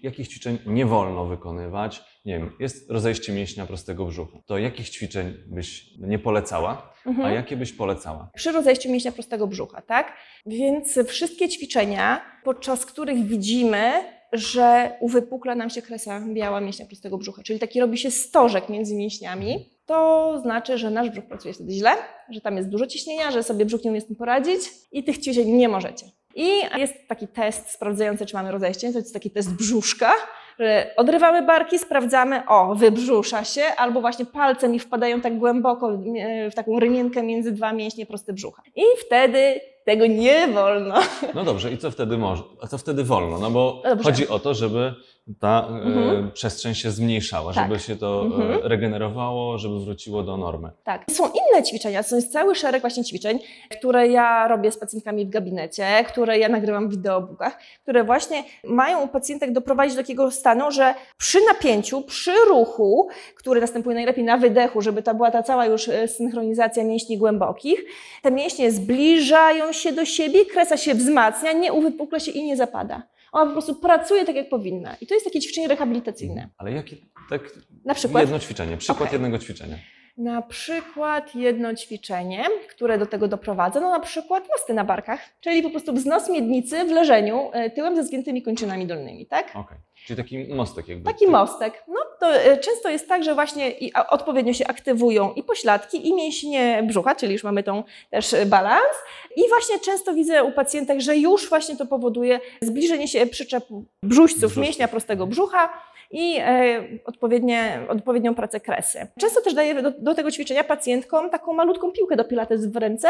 [0.04, 2.04] jakich ćwiczeń nie wolno wykonywać?
[2.26, 4.38] Nie wiem, jest rozejście mięśnia prostego brzucha.
[4.46, 7.28] To jakich ćwiczeń byś nie polecała, Mhm.
[7.28, 8.30] a jakie byś polecała?
[8.36, 10.14] przy rozejściu mięśnia prostego brzucha, tak?
[10.46, 17.44] Więc wszystkie ćwiczenia, podczas których widzimy, że uwypukla nam się kresa biała mięśnia prostego brzucha,
[17.44, 21.92] czyli taki robi się stożek między mięśniami, to znaczy, że nasz brzuch pracuje wtedy źle,
[22.30, 24.60] że tam jest dużo ciśnienia, że sobie brzuch nie umie z tym poradzić
[24.92, 26.06] i tych ćwiczeń nie możecie.
[26.36, 30.14] I jest taki test sprawdzający, czy mamy rozejście, to jest taki test brzuszka,
[30.60, 36.52] że odrywamy barki, sprawdzamy, o, wybrzusza się, albo właśnie palce mi wpadają tak głęboko e,
[36.52, 38.62] w taką rynienkę między dwa mięśnie proste brzucha.
[38.76, 40.96] I wtedy tego nie wolno.
[41.36, 43.40] No dobrze, i co wtedy może, a co wtedy wolno?
[43.40, 44.04] No bo Dobrze.
[44.04, 44.94] chodzi o to, żeby
[45.40, 46.32] ta e, Mhm.
[46.32, 47.64] przestrzeń się zmniejszała, Tak.
[47.68, 48.52] żeby się to Mhm.
[48.52, 50.70] e, regenerowało, żeby wróciło do normy.
[50.84, 51.06] Tak.
[51.12, 53.40] Są inne ćwiczenia, to jest cały szereg właśnie ćwiczeń,
[53.72, 59.02] które ja robię z pacjentkami w gabinecie, które ja nagrywam w wideobookach, które właśnie mają
[59.02, 64.38] u pacjentek doprowadzić do takiego stanu, że przy napięciu, przy ruchu, który następuje najlepiej na
[64.38, 67.80] wydechu, żeby to była ta cała już e, synchronizacja mięśni głębokich,
[68.22, 73.02] te mięśnie zbliżają się do siebie, kresa się wzmacnia, nie uwypukla się i nie zapada.
[73.36, 74.96] Ona po prostu pracuje tak, jak powinna.
[75.02, 76.50] I to jest takie ćwiczenie rehabilitacyjne.
[76.58, 76.96] Ale jakie,
[77.30, 77.42] tak,
[77.86, 79.14] Na przykład jedno ćwiczenie, przykład Okej.
[79.14, 79.78] jednego ćwiczenia.
[80.18, 85.64] Na przykład jedno ćwiczenie, które do tego doprowadza, no na przykład mosty na barkach, czyli
[85.64, 89.52] po prostu wznos miednicy w leżeniu e, tyłem ze zgiętymi kończynami dolnymi, tak?
[89.56, 89.78] Okej.
[90.06, 91.12] Czyli taki mostek jakby.
[91.12, 91.84] Taki mostek.
[91.88, 93.72] No to e, często jest tak, że właśnie
[94.10, 98.96] odpowiednio się aktywują i pośladki, i mięśnie brzucha, czyli już mamy tą też e, balans.
[99.36, 104.40] I właśnie często widzę u pacjentek, że już właśnie to powoduje zbliżenie się przyczepu brzuźców,
[104.40, 104.64] Brzuszków.
[104.64, 105.74] mięśnia prostego brzucha
[106.12, 109.08] i e, odpowiednie, odpowiednią pracę kresy.
[109.20, 113.08] Często też daję do, do tego ćwiczenia pacjentkom taką malutką piłkę do pilates w ręce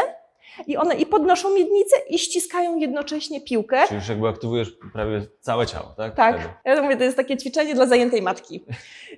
[0.66, 3.82] i one i podnoszą miednicę i ściskają jednocześnie piłkę.
[3.86, 6.14] Czyli już jakby aktywujesz prawie całe ciało, tak?
[6.14, 6.54] Tak, Wtedy.
[6.64, 8.64] ja to mówię, to jest takie ćwiczenie dla zajętej matki.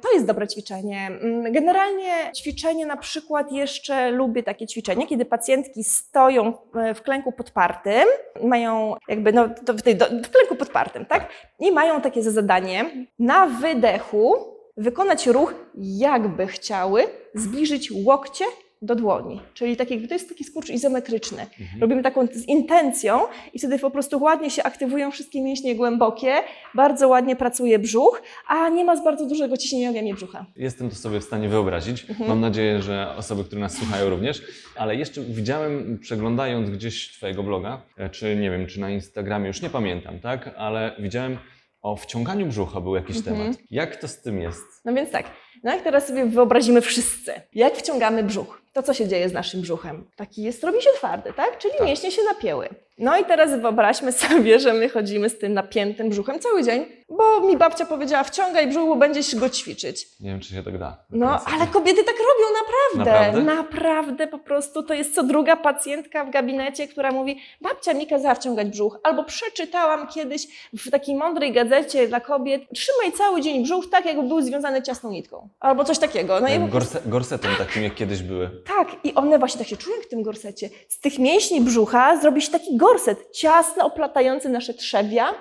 [0.02, 1.06] To jest dobre ćwiczenie.
[1.06, 6.52] Mm, Generalnie ćwiczenie na przykład jeszcze lubię takie ćwiczenie, kiedy pacjentki stoją
[6.94, 8.04] w klęku podpartym,
[8.42, 11.28] mają jakby no, w, tej, do, w klęku podpartym, tak?
[11.60, 18.44] I mają takie za zadanie na wydechu wykonać ruch, jakby chciały zbliżyć łokcie
[18.82, 19.40] do dłoni.
[19.54, 21.42] Czyli tak jakby to jest taki skurcz izometryczny.
[21.60, 21.80] Mhm.
[21.80, 23.20] Robimy taką z intencją
[23.52, 26.34] i wtedy po prostu ładnie się aktywują wszystkie mięśnie głębokie,
[26.74, 30.46] bardzo ładnie pracuje brzuch, a nie ma z bardzo dużego ciśnienia w brzucha.
[30.56, 32.06] Jestem to sobie w stanie wyobrazić.
[32.10, 32.28] Mhm.
[32.28, 34.42] Mam nadzieję, że osoby, które nas słuchają również.
[34.76, 39.62] Ale jeszcze widziałem, przeglądając gdzieś Twojego bloga, e, czy nie wiem, czy na Instagramie, już
[39.62, 40.50] nie pamiętam, tak?
[40.56, 41.38] Ale widziałem
[41.82, 43.36] o wciąganiu brzucha był jakiś Mhm.
[43.36, 43.58] temat.
[43.70, 44.64] Jak to z tym jest?
[44.84, 45.26] No więc tak,
[45.64, 49.60] no jak teraz sobie wyobrazimy wszyscy, jak wciągamy brzuch, to co się dzieje z naszym
[49.60, 50.10] brzuchem?
[50.16, 51.58] Taki jest, robi się twardy, tak?
[51.58, 51.86] Czyli Tak.
[51.86, 52.68] mięśnie się napięły.
[52.98, 57.40] No i teraz wyobraźmy sobie, że my chodzimy z tym napiętym brzuchem cały dzień, bo
[57.40, 60.06] mi babcia powiedziała, wciągaj brzuch, bo będziesz go ćwiczyć.
[60.20, 60.96] Nie wiem, czy się tak da.
[61.10, 63.10] No, ale kobiety tak robią naprawdę.
[63.12, 63.54] Naprawdę?
[63.54, 68.34] Naprawdę po prostu to jest co druga pacjentka w gabinecie, która mówi: Babcia mi kazała
[68.34, 68.98] wciągać brzuch.
[69.02, 70.46] Albo przeczytałam kiedyś
[70.78, 75.10] w takiej mądrej gazecie dla kobiet: Trzymaj cały dzień brzuch tak, jakby był związany ciasną
[75.10, 75.48] nitką.
[75.60, 76.40] Albo coś takiego.
[76.40, 78.50] No i prostu- gorse, gorsetem takim, jak kiedyś były.
[78.66, 80.70] tak, i one właśnie tak się czują w tym gorsecie.
[80.88, 82.87] Z tych mięśni brzucha zrobi się taki gorset,
[83.32, 85.34] ciasno oplatający nasze trzewia.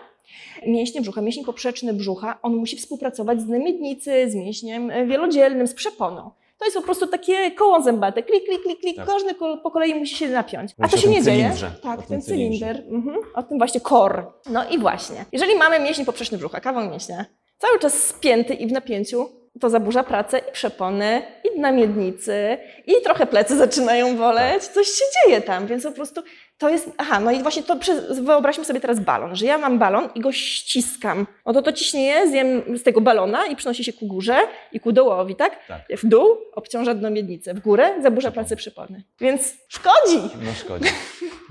[0.67, 5.67] Mięśnie brzucha, mięsień poprzeczny brzucha, on musi współpracować z dnem miednicy, z mięśniem e, wielodzielnym,
[5.67, 6.31] z przeponą.
[6.59, 8.23] To jest po prostu takie koło zębate.
[8.23, 8.95] Klik, klik, klik, klik.
[8.95, 9.05] Tak.
[9.05, 9.33] Każdy
[9.63, 10.71] po kolei musi się napiąć.
[10.79, 11.51] A to się nie dzieje.
[11.83, 12.83] Tak, ten cylinder.
[12.87, 13.17] Mhm.
[13.35, 14.31] O tym właśnie kor.
[14.49, 15.25] No i właśnie.
[15.31, 17.25] Jeżeli mamy mięsień poprzeczny brzucha, kawał mięśnia,
[17.57, 19.29] cały czas spięty i w napięciu,
[19.59, 21.21] to zaburza pracę i przepony,
[21.57, 24.63] i dna miednicy, i trochę plecy zaczynają boleć.
[24.63, 26.21] Coś się dzieje tam, więc po prostu
[26.57, 26.89] to jest.
[26.97, 27.77] Aha, no i właśnie to
[28.21, 31.27] wyobraźmy sobie teraz balon, że ja mam balon i go ściskam.
[31.45, 34.37] No to to ciśnienie zjem z tego balona i przynosi się ku górze
[34.71, 35.67] i ku dołowi, tak?
[35.67, 35.81] Tak.
[35.97, 39.03] W dół obciąża dno miednicy, w górę zaburza pracę przypony.
[39.19, 40.19] Więc szkodzi!
[40.45, 40.89] No szkodzi.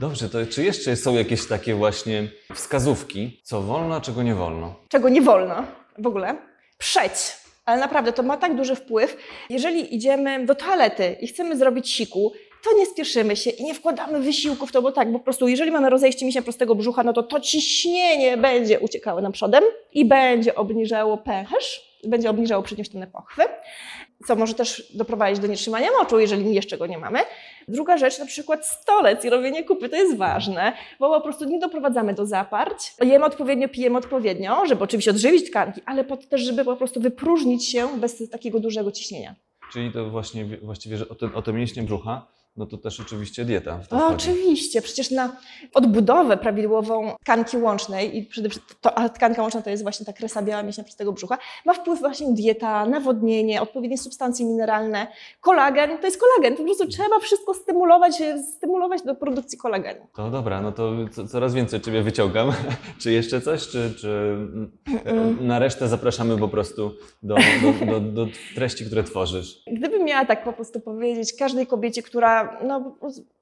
[0.00, 4.74] Dobrze, to czy jeszcze są jakieś takie właśnie wskazówki, co wolno, a czego nie wolno?
[4.88, 5.64] czego nie wolno
[5.98, 6.36] w ogóle,
[6.78, 7.45] przeć.
[7.66, 9.16] Ale naprawdę to ma tak duży wpływ.
[9.50, 12.32] Jeżeli idziemy do toalety i chcemy zrobić siku,
[12.64, 15.48] to nie spieszymy się i nie wkładamy wysiłku w to, bo tak, bo po prostu
[15.48, 20.04] jeżeli mamy rozejście mięśnia prostego brzucha, no to to ciśnienie będzie uciekało nam przodem i
[20.04, 23.42] będzie obniżało pęcherz, będzie obniżało przedniośtonne pochwy,
[24.26, 27.18] co może też doprowadzić do nietrzymania moczu, jeżeli jeszcze go nie mamy.
[27.68, 31.58] Druga rzecz, na przykład stolec i robienie kupy, to jest ważne, bo po prostu nie
[31.58, 32.94] doprowadzamy do zaparć.
[33.02, 37.88] Jemy odpowiednio, pijemy odpowiednio, żeby oczywiście odżywić tkanki, ale też, żeby po prostu wypróżnić się
[37.98, 39.34] bez takiego dużego ciśnienia.
[39.72, 42.26] Czyli to właśnie właściwie, że o te, o te mięśnie brzucha,
[42.56, 44.14] no to też oczywiście dieta O, wchodzi.
[44.14, 45.36] oczywiście, przecież na
[45.74, 50.12] odbudowę prawidłową tkanki łącznej i przede wszystkim to, a tkanka łączna to jest właśnie ta
[50.12, 55.06] kresa biała mięśnia prostego brzucha, ma wpływ właśnie dieta, nawodnienie, odpowiednie substancje mineralne,
[55.40, 60.06] kolagen, to jest kolagen, po prostu trzeba wszystko stymulować, e, stymulować do produkcji kolagenu.
[60.16, 62.52] To dobra, no to co, coraz więcej Ciebie wyciągam.
[63.02, 64.08] czy jeszcze coś, czy, czy
[65.04, 66.90] mm, na resztę zapraszamy po prostu
[67.22, 69.62] do, do, do, do treści, które tworzysz?
[69.72, 72.92] Gdybym miała tak po prostu powiedzieć każdej kobiecie, która która no,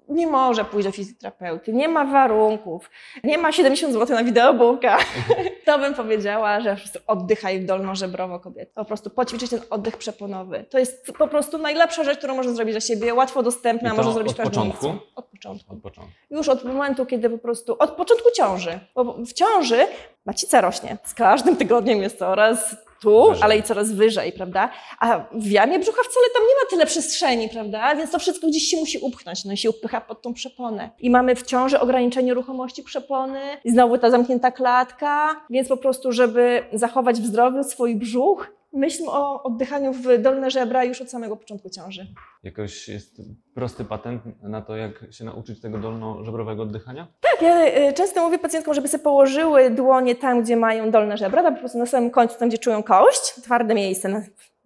[0.08, 2.90] nie może pójść do fizjoterapeuty, nie ma warunków,
[3.24, 4.98] nie ma 70 zł na wideobooka,
[5.66, 8.72] to bym powiedziała, że po prostu oddychaj dolnożebrowo kobiety.
[8.74, 10.64] Po prostu poćwiczyć ten oddech przeponowy.
[10.70, 14.32] To jest po prostu najlepsza rzecz, którą można zrobić dla siebie, łatwo dostępna, może zrobić
[14.32, 14.92] od początku?
[15.14, 15.72] Od początku.
[15.74, 16.14] Od początku.
[16.30, 19.86] Już od momentu, kiedy po prostu, od początku ciąży, bo w ciąży
[20.26, 20.96] macica rośnie.
[21.04, 23.42] Z każdym tygodniem jest coraz tu, Wyżej.
[23.42, 24.70] ale i coraz wyżej, prawda?
[25.00, 27.96] A w jamie brzucha wcale tam nie ma tyle przestrzeni, prawda?
[27.96, 30.90] Więc to wszystko gdzieś się musi upchnąć, no i się upycha pod tą przeponę.
[30.98, 36.12] I mamy w ciąży ograniczenie ruchomości przepony, i znowu ta zamknięta klatka, więc po prostu,
[36.12, 41.36] żeby zachować w zdrowiu swój brzuch, myślmy o oddychaniu w dolne żebra już od samego
[41.36, 42.06] początku ciąży.
[42.42, 43.22] Jakoś jest
[43.54, 47.06] prosty patent na to, jak się nauczyć tego dolnożebrowego oddychania?
[47.40, 51.58] Ja y, często mówię pacjentkom, żeby sobie położyły dłonie tam, gdzie mają dolne żebra, po
[51.58, 54.22] prostu na samym końcu, tam, gdzie czują kość, twarde miejsce na,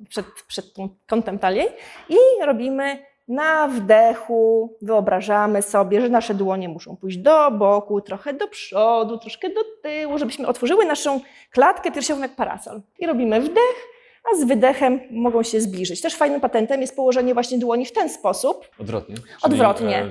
[0.09, 1.67] przed, przed tą kątem talii
[2.09, 8.49] i robimy na wdechu, wyobrażamy sobie, że nasze dłonie muszą pójść do boku, trochę do
[8.49, 12.81] przodu, troszkę do tyłu, żebyśmy otworzyły naszą klatkę piersiową jak parasol.
[12.99, 13.89] I robimy wdech,
[14.33, 16.01] a z wydechem mogą się zbliżyć.
[16.01, 18.69] Też fajnym patentem jest położenie właśnie dłoni w ten sposób.
[18.81, 19.15] Odwrotnie?
[19.43, 20.07] Odwrotnie.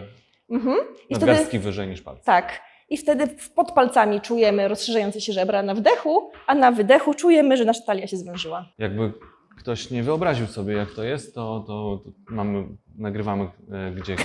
[0.49, 0.75] Mhm.
[1.10, 2.23] I wtedy wyżej niż palce.
[2.25, 2.62] tak.
[2.89, 7.65] I wtedy pod palcami czujemy rozszerzające się żebra na wdechu, a na wydechu czujemy, że
[7.65, 8.65] nasza talia się zwężyła.
[8.77, 9.13] Jakby
[9.57, 14.17] ktoś nie wyobraził sobie, jak to jest, to, to, to mamy, nagrywamy e, gdzie, e,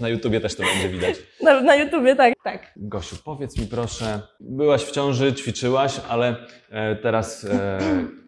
[0.00, 1.16] na YouTubie też to będzie widać.
[1.42, 2.72] Na, na YouTubie tak, tak.
[2.76, 6.36] Gosiu, powiedz mi proszę, byłaś w ciąży, ćwiczyłaś, ale
[6.70, 7.78] e, teraz e,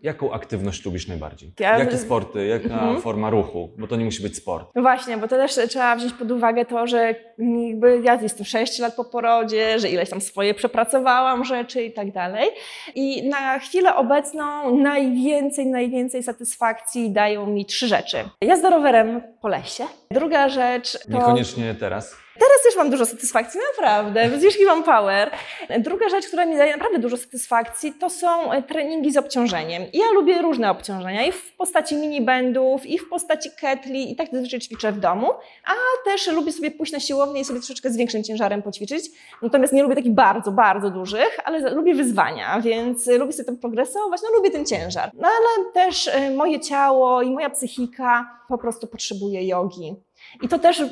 [0.02, 1.52] jaką aktywność lubisz najbardziej?
[1.60, 3.00] Ja- Jakie sporty, jaka Mhm.
[3.00, 3.70] forma ruchu?
[3.78, 4.68] Bo to nie musi być sport.
[4.74, 8.78] No właśnie, bo to też trzeba wziąć pod uwagę to, że jakby ja jestem 6
[8.78, 12.48] lat po porodzie, że ileś tam swoje przepracowałam rzeczy i tak dalej.
[12.94, 18.16] I na chwilę obecną najwięcej, najwięcej satysfakcji dają mi trzy rzeczy.
[18.40, 19.75] Jazda rowerem po lesie.
[20.10, 21.12] Druga rzecz to...
[21.12, 22.16] Niekoniecznie teraz.
[22.38, 24.38] Teraz też mam dużo satysfakcji, naprawdę.
[24.38, 25.30] Zwieszki mam power.
[25.78, 29.82] Druga rzecz, która mi daje naprawdę dużo satysfakcji, to są e, treningi z obciążeniem.
[29.92, 34.28] I ja lubię różne obciążenia, i w postaci mini-bendów, i w postaci ketli, i tak
[34.32, 35.30] zazwyczaj ćwiczę w domu,
[35.64, 35.72] a
[36.04, 39.04] też lubię sobie pójść na siłownię i sobie troszeczkę z większym ciężarem poćwiczyć.
[39.42, 44.20] Natomiast nie lubię takich bardzo, bardzo dużych, ale lubię wyzwania, więc lubię sobie tam progresować,
[44.22, 45.10] no lubię ten ciężar.
[45.14, 49.96] No ale też e, moje ciało i moja psychika po prostu potrzebuje jogi.
[50.42, 50.82] I to też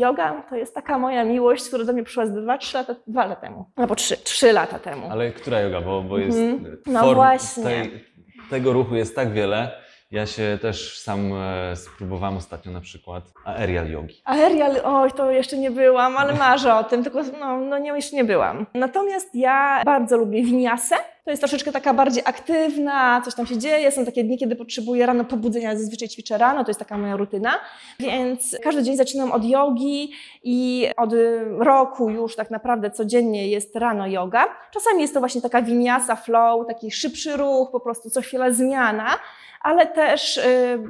[0.00, 3.40] Yoga to jest taka moja miłość, która do mnie przyszła z 2-3 lata, dwa lata
[3.40, 5.10] temu, albo 3, 3 lata temu.
[5.10, 5.80] Ale która yoga?
[5.80, 6.72] Bo, bo jest Mhm.
[6.86, 7.64] e, No form właśnie.
[7.64, 8.04] Tej,
[8.50, 9.70] tego ruchu jest tak wiele.
[10.10, 14.22] Ja się też sam e, spróbowałem ostatnio na przykład aerial yogi.
[14.24, 18.16] Aerial, oj, to jeszcze nie byłam, ale marzę o tym, tylko no, no nie, jeszcze
[18.16, 18.66] nie byłam.
[18.74, 20.96] Natomiast ja bardzo lubię winiasę.
[21.26, 23.92] To jest troszeczkę taka bardziej aktywna, coś tam się dzieje.
[23.92, 27.50] Są takie dni, kiedy potrzebuję rano pobudzenia, zazwyczaj ćwiczę rano, to jest taka moja rutyna.
[27.98, 30.12] Więc każdy dzień zaczynam od jogi
[30.42, 31.10] i od
[31.58, 34.44] roku już tak naprawdę codziennie jest rano yoga.
[34.72, 39.18] Czasami jest to właśnie taka winiasa, flow, taki szybszy ruch, po prostu co chwila zmiana,
[39.62, 40.42] ale też y,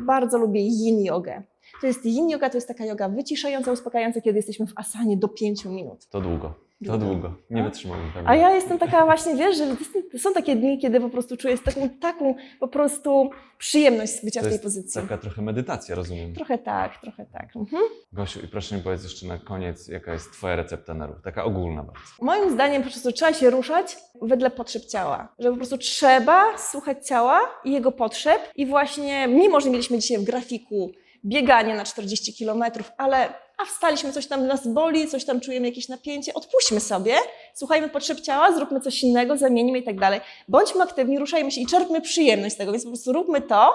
[0.07, 1.42] bardzo lubię yin jogę.
[1.81, 5.29] To jest yin yoga, to jest taka yoga wyciszająca, uspokajająca, kiedy jesteśmy w asanie do
[5.29, 6.07] 5 minut.
[6.07, 6.66] To długo.
[6.85, 7.35] To Długo.
[7.51, 7.71] Nie
[8.15, 8.29] pewnie.
[8.29, 9.77] A ja jestem taka właśnie, wiesz, że
[10.19, 14.47] są takie dni, kiedy po prostu czuję taką, taką po prostu przyjemność z bycia to
[14.47, 15.03] w tej jest pozycji.
[15.03, 16.35] taka trochę medytacja, rozumiem.
[16.35, 17.57] Trochę tak, trochę tak.
[17.57, 17.83] Mhm.
[18.12, 21.17] Gosiu, i proszę mi powiedz jeszcze na koniec, jaka jest Twoja recepta na ruch?
[21.25, 22.01] Taka ogólna bardzo.
[22.21, 25.35] Moim zdaniem po prostu trzeba się ruszać wedle potrzeb ciała.
[25.39, 28.41] Że po prostu trzeba słuchać ciała i jego potrzeb.
[28.57, 30.91] I właśnie, mimo że mieliśmy dzisiaj w grafiku
[31.25, 32.62] bieganie na 40 km,
[32.97, 37.14] ale a wstaliśmy, coś tam nas boli, coś tam czujemy jakieś napięcie, odpuśćmy sobie,
[37.55, 40.21] słuchajmy potrzeb ciała, zróbmy coś innego, zamienimy i tak dalej.
[40.49, 43.75] Bądźmy aktywni, ruszajmy się i czerpmy przyjemność z tego, więc po prostu róbmy to,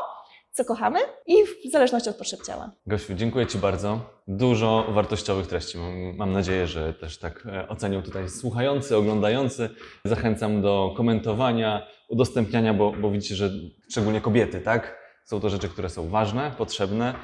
[0.51, 1.35] co kochamy i
[1.69, 2.71] w zależności od potrzeb ciała.
[2.87, 3.99] Gosiu, dziękuję Ci bardzo.
[4.27, 5.77] Dużo wartościowych treści.
[6.17, 9.69] Mam, nadzieję, że też tak e, ocenią tutaj słuchający, oglądający.
[10.05, 13.49] Zachęcam do komentowania, udostępniania, bo, bo widzicie, że
[13.89, 15.01] szczególnie kobiety, tak?
[15.25, 17.15] Są to rzeczy, które są ważne, potrzebne.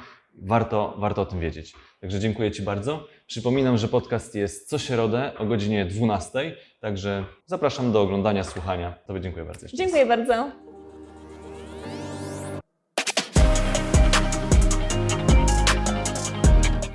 [0.42, 1.74] Warto, warto o tym wiedzieć.
[2.00, 3.06] Także dziękuję Ci bardzo.
[3.26, 8.92] Przypominam, że podcast jest co środę o godzinie 12, także zapraszam do oglądania, słuchania.
[9.06, 9.64] Tobie dziękuję bardzo.
[9.64, 9.92] jeszcze raz.
[9.92, 10.50] Dziękuję bardzo.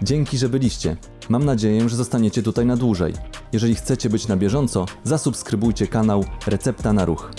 [0.04, 0.96] Dzięki, że byliście.
[1.30, 3.14] Mam nadzieję, że zostaniecie tutaj na dłużej.
[3.54, 7.32] Jeżeli chcecie być na bieżąco, zasubskrybujcie kanał Recepta na Ruch.